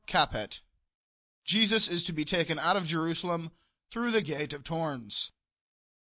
[0.07, 0.61] Capet.
[1.45, 3.51] Jesus is to be taken out of Jerusalem
[3.91, 5.29] through the gate of Tournes.